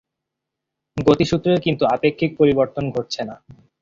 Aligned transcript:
গতিসূত্রের 0.97 1.59
কিন্তু 1.61 1.83
আপেক্ষিক 1.87 2.31
পরিবর্তন 2.39 2.83
ঘটছে 2.91 3.21
না। 3.23 3.35